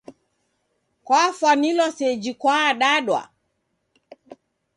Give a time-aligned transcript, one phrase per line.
[1.05, 3.21] Kwafwanilwa seji kwaadadwa.